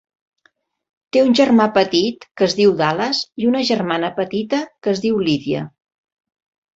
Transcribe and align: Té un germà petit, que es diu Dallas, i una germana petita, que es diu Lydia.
Té 1.17 1.21
un 1.25 1.35
germà 1.39 1.67
petit, 1.75 2.25
que 2.41 2.45
es 2.47 2.55
diu 2.59 2.73
Dallas, 2.79 3.19
i 3.43 3.49
una 3.49 3.61
germana 3.71 4.09
petita, 4.21 4.63
que 4.87 4.95
es 4.97 5.03
diu 5.05 5.21
Lydia. 5.29 5.63